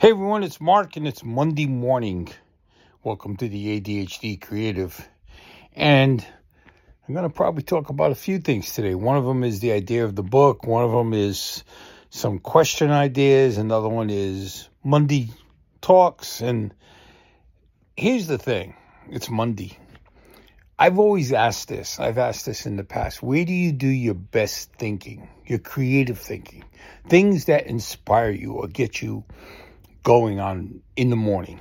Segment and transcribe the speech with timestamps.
[0.00, 2.28] Hey everyone, it's Mark and it's Monday morning.
[3.02, 4.96] Welcome to the ADHD Creative.
[5.74, 6.24] And
[7.08, 8.94] I'm going to probably talk about a few things today.
[8.94, 11.64] One of them is the idea of the book, one of them is
[12.10, 15.30] some question ideas, another one is Monday
[15.80, 16.42] talks.
[16.42, 16.72] And
[17.96, 18.76] here's the thing
[19.10, 19.76] it's Monday.
[20.78, 21.98] I've always asked this.
[21.98, 23.20] I've asked this in the past.
[23.20, 26.62] Where do you do your best thinking, your creative thinking,
[27.08, 29.24] things that inspire you or get you
[30.02, 31.60] going on in the morning.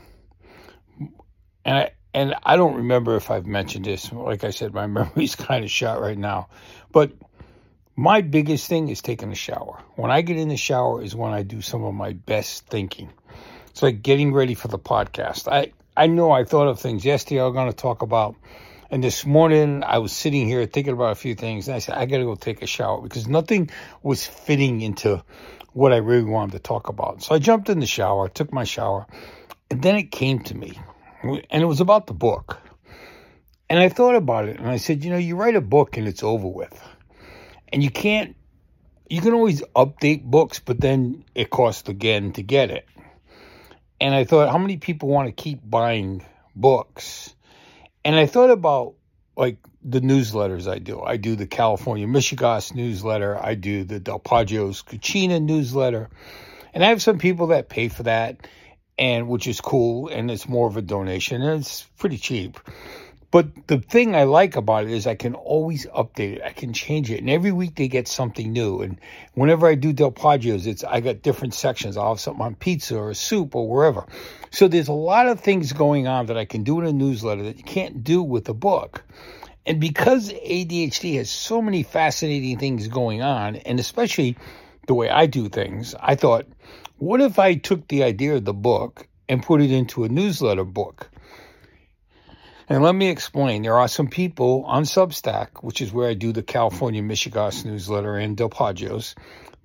[1.65, 4.11] And I, and I don't remember if I've mentioned this.
[4.11, 6.49] Like I said, my memory's kind of shot right now.
[6.91, 7.11] But
[7.95, 9.81] my biggest thing is taking a shower.
[9.95, 13.11] When I get in the shower is when I do some of my best thinking.
[13.69, 15.47] It's like getting ready for the podcast.
[15.51, 18.35] I, I know I thought of things yesterday I was going to talk about.
[18.89, 21.67] And this morning I was sitting here thinking about a few things.
[21.67, 23.69] And I said, I got to go take a shower because nothing
[24.01, 25.23] was fitting into
[25.77, 27.21] what I really wanted to talk about.
[27.21, 29.05] So I jumped in the shower, took my shower,
[29.69, 30.79] and then it came to me.
[31.21, 32.59] And it was about the book.
[33.69, 36.07] And I thought about it and I said, you know, you write a book and
[36.07, 36.81] it's over with.
[37.71, 38.35] And you can't,
[39.07, 42.87] you can always update books, but then it costs again to get it.
[44.01, 46.25] And I thought, how many people want to keep buying
[46.55, 47.35] books?
[48.03, 48.95] And I thought about
[49.35, 49.57] like
[49.89, 51.01] the newsletters I do.
[51.01, 53.39] I do the California Mishegoss newsletter.
[53.41, 56.09] I do the Del Poggio's Cucina newsletter.
[56.73, 58.47] And I have some people that pay for that,
[58.99, 62.59] and which is cool, and it's more of a donation, and it's pretty cheap.
[63.31, 66.41] But the thing I like about it is I can always update it.
[66.43, 67.19] I can change it.
[67.19, 68.81] And every week they get something new.
[68.81, 68.99] And
[69.33, 71.97] whenever I do Del Poggio's, it's I got different sections.
[71.97, 74.05] I'll have something on pizza or soup or wherever.
[74.51, 77.43] So there's a lot of things going on that I can do in a newsletter
[77.43, 79.03] that you can't do with a book.
[79.67, 84.37] And because ADHD has so many fascinating things going on, and especially
[84.87, 86.47] the way I do things, I thought,
[86.97, 90.63] what if I took the idea of the book and put it into a newsletter
[90.63, 91.11] book?
[92.69, 93.61] And let me explain.
[93.61, 98.15] There are some people on Substack, which is where I do the California Mishegoss newsletter
[98.15, 99.15] and Del Poggio's,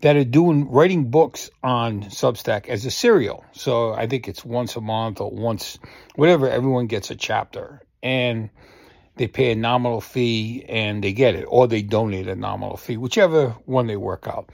[0.00, 3.44] that are doing writing books on Substack as a serial.
[3.52, 5.78] So I think it's once a month or once,
[6.16, 6.48] whatever.
[6.48, 8.50] Everyone gets a chapter, and
[9.16, 12.96] they pay a nominal fee and they get it, or they donate a nominal fee,
[12.96, 14.50] whichever one they work out.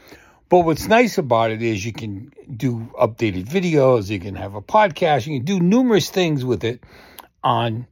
[0.49, 4.63] But what's nice about it is you can do updated videos, you can have a
[4.63, 6.83] podcast, you can do numerous things with it
[7.45, 7.87] on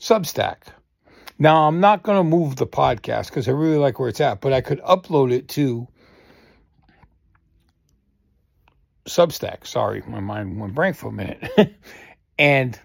[0.00, 0.56] Substack.
[1.38, 4.40] Now, I'm not going to move the podcast because I really like where it's at,
[4.40, 5.88] but I could upload it to
[9.06, 9.66] Substack.
[9.66, 11.74] Sorry, my mind went blank for a minute.
[12.38, 12.78] and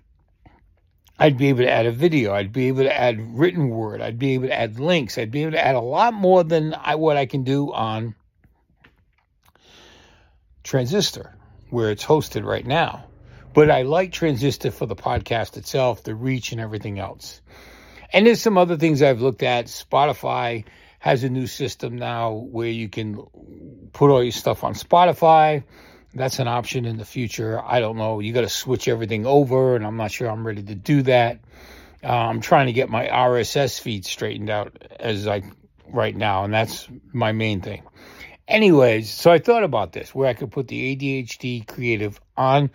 [1.17, 2.33] I'd be able to add a video.
[2.33, 4.01] I'd be able to add written word.
[4.01, 5.17] I'd be able to add links.
[5.17, 8.15] I'd be able to add a lot more than I, what I can do on
[10.63, 11.33] Transistor,
[11.69, 13.05] where it's hosted right now.
[13.53, 17.41] But I like Transistor for the podcast itself, the reach, and everything else.
[18.11, 19.67] And there's some other things I've looked at.
[19.67, 20.65] Spotify
[20.99, 23.23] has a new system now where you can
[23.93, 25.63] put all your stuff on Spotify.
[26.15, 27.61] That's an option in the future.
[27.63, 28.21] I don't know.
[28.21, 31.39] You got to switch everything over, and I'm not sure I'm ready to do that.
[32.01, 35.43] Uh, I'm trying to get my RSS feed straightened out as I
[35.87, 37.83] right now, and that's my main thing.
[38.47, 42.69] Anyways, so I thought about this where I could put the ADHD creative on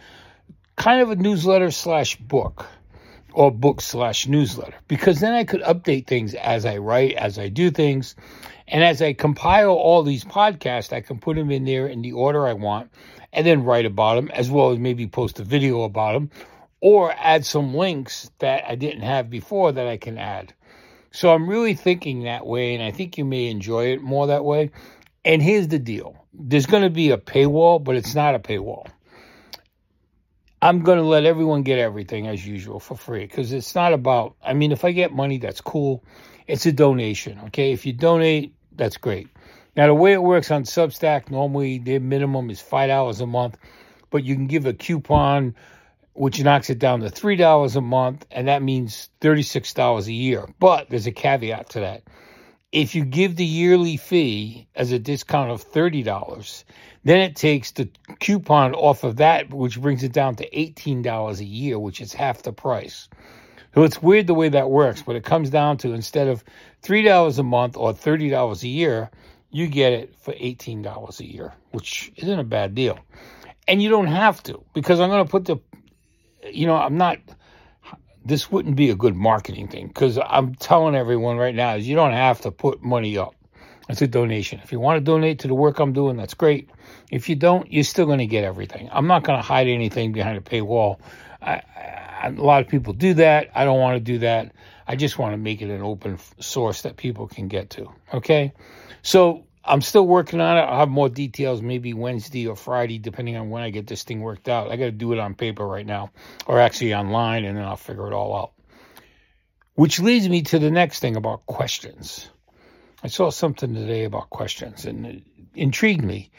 [0.77, 2.67] kind of a newsletter slash book
[3.33, 7.49] or book slash newsletter because then I could update things as I write, as I
[7.49, 8.17] do things.
[8.69, 12.13] And as I compile all these podcasts, I can put them in there in the
[12.13, 12.91] order I want
[13.33, 16.31] and then write about them as well as maybe post a video about them
[16.81, 20.55] or add some links that I didn't have before that I can add.
[21.13, 24.45] So I'm really thinking that way and I think you may enjoy it more that
[24.45, 24.71] way.
[25.25, 26.17] And here's the deal.
[26.33, 28.87] There's going to be a paywall, but it's not a paywall.
[30.63, 34.37] I'm going to let everyone get everything as usual for free because it's not about,
[34.45, 36.05] I mean, if I get money, that's cool.
[36.47, 37.73] It's a donation, okay?
[37.73, 39.29] If you donate, that's great.
[39.77, 43.57] Now, the way it works on Substack, normally their minimum is $5 a month,
[44.11, 45.55] but you can give a coupon,
[46.13, 50.47] which knocks it down to $3 a month, and that means $36 a year.
[50.59, 52.03] But there's a caveat to that.
[52.73, 56.65] If you give the yearly fee as a discount of $30,
[57.03, 57.89] then it takes the
[58.21, 62.43] coupon off of that, which brings it down to $18 a year, which is half
[62.43, 63.09] the price.
[63.75, 66.45] So it's weird the way that works, but it comes down to instead of
[66.83, 69.11] $3 a month or $30 a year,
[69.51, 72.99] you get it for $18 a year, which isn't a bad deal.
[73.67, 75.57] And you don't have to, because I'm going to put the,
[76.51, 77.19] you know, I'm not,
[78.31, 81.97] this wouldn't be a good marketing thing, because I'm telling everyone right now is you
[81.97, 83.35] don't have to put money up.
[83.89, 84.61] That's a donation.
[84.63, 86.71] If you want to donate to the work I'm doing, that's great.
[87.11, 88.89] If you don't, you're still going to get everything.
[88.93, 91.01] I'm not going to hide anything behind a paywall.
[91.43, 91.63] I,
[92.23, 93.51] I, a lot of people do that.
[93.53, 94.53] I don't want to do that.
[94.87, 97.91] I just want to make it an open source that people can get to.
[98.15, 98.53] Okay.
[99.03, 100.63] So I'm still working on it.
[100.63, 104.21] I'll have more details maybe Wednesday or Friday, depending on when I get this thing
[104.21, 104.71] worked out.
[104.71, 106.11] I got to do it on paper right now,
[106.47, 108.53] or actually online, and then I'll figure it all out.
[109.75, 112.29] Which leads me to the next thing about questions.
[113.03, 115.23] I saw something today about questions, and it
[115.55, 116.31] intrigued me.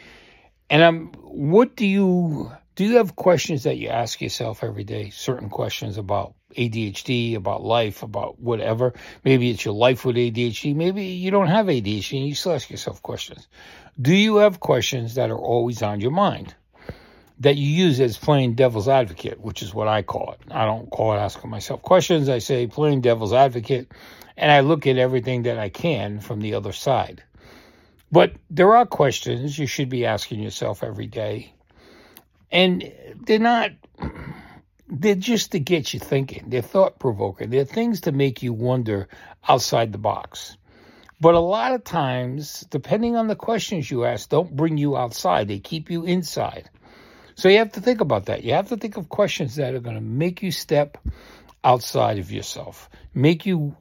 [0.69, 2.85] And I'm, what do you do?
[2.85, 5.09] You have questions that you ask yourself every day?
[5.09, 8.93] Certain questions about ADHD, about life, about whatever.
[9.23, 10.75] Maybe it's your life with ADHD.
[10.75, 13.47] Maybe you don't have ADHD and you still ask yourself questions.
[14.01, 16.55] Do you have questions that are always on your mind
[17.39, 20.51] that you use as playing devil's advocate, which is what I call it?
[20.51, 22.29] I don't call it asking myself questions.
[22.29, 23.91] I say playing devil's advocate
[24.37, 27.23] and I look at everything that I can from the other side.
[28.11, 31.53] But there are questions you should be asking yourself every day.
[32.51, 33.71] And they're not
[34.91, 36.45] they're just to get you thinking.
[36.49, 37.49] They're thought provoking.
[37.49, 39.07] They're things to make you wonder
[39.47, 40.57] outside the box.
[41.21, 45.47] But a lot of times, depending on the questions you ask, don't bring you outside.
[45.47, 46.69] They keep you inside.
[47.35, 48.43] So you have to think about that.
[48.43, 50.97] You have to think of questions that are going to make you step
[51.63, 53.75] outside of yourself, make you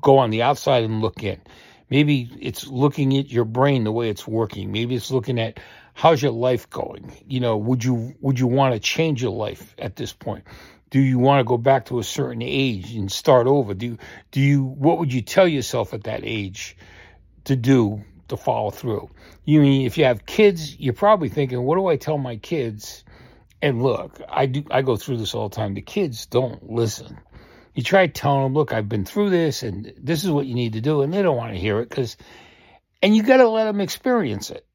[0.00, 1.40] go on the outside and look in.
[1.88, 4.72] Maybe it's looking at your brain the way it's working.
[4.72, 5.58] Maybe it's looking at
[5.94, 7.12] how's your life going?
[7.26, 10.44] You know, would you would you want to change your life at this point?
[10.90, 13.74] Do you want to go back to a certain age and start over?
[13.74, 13.98] Do
[14.30, 16.76] do you what would you tell yourself at that age
[17.44, 19.10] to do to follow through?
[19.44, 23.04] You mean if you have kids, you're probably thinking, what do I tell my kids?
[23.62, 25.74] And look, I do I go through this all the time.
[25.74, 27.18] The kids don't listen.
[27.74, 30.72] You try telling them, look, I've been through this and this is what you need
[30.72, 32.16] to do, and they don't want to hear it because
[33.02, 34.66] and you got to let them experience it.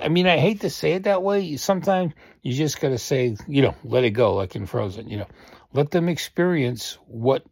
[0.00, 1.56] I mean, I hate to say it that way.
[1.56, 2.12] Sometimes
[2.42, 5.26] you just got to say, you know, let it go, like in Frozen, you know,
[5.72, 7.44] let them experience what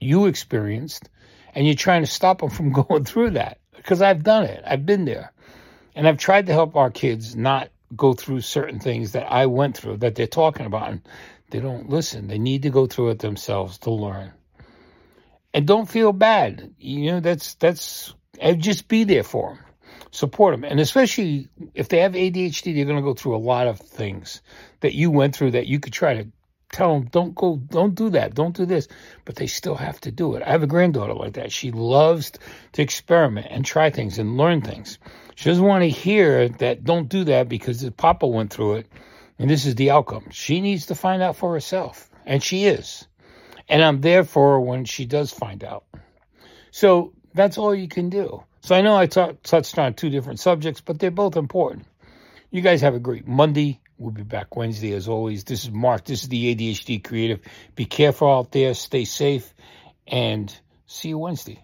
[0.00, 1.08] you experienced,
[1.54, 4.62] and you're trying to stop them from going through that because I've done it.
[4.66, 5.32] I've been there.
[5.94, 9.78] And I've tried to help our kids not go through certain things that I went
[9.78, 10.90] through that they're talking about.
[10.90, 11.08] And
[11.50, 12.26] they don't listen.
[12.26, 14.32] They need to go through it themselves to learn.
[15.54, 16.74] And don't feel bad.
[16.78, 18.12] You know, that's, that's,
[18.58, 19.65] just be there for them
[20.16, 20.64] support them.
[20.64, 24.40] And especially if they have ADHD, they're going to go through a lot of things
[24.80, 26.26] that you went through that you could try to
[26.72, 28.88] tell them, don't go, don't do that, don't do this.
[29.26, 30.42] But they still have to do it.
[30.42, 31.52] I have a granddaughter like that.
[31.52, 32.32] She loves
[32.72, 34.98] to experiment and try things and learn things.
[35.34, 38.86] She doesn't want to hear that don't do that because the papa went through it
[39.38, 40.28] and this is the outcome.
[40.30, 42.10] She needs to find out for herself.
[42.24, 43.06] And she is.
[43.68, 45.84] And I'm there for her when she does find out.
[46.70, 48.42] So that's all you can do.
[48.66, 51.86] So I know I t- touched on two different subjects, but they're both important.
[52.50, 53.80] You guys have a great Monday.
[53.96, 55.44] We'll be back Wednesday as always.
[55.44, 56.04] This is Mark.
[56.04, 57.38] This is the ADHD Creative.
[57.76, 58.74] Be careful out there.
[58.74, 59.54] Stay safe.
[60.08, 60.52] And
[60.88, 61.62] see you Wednesday.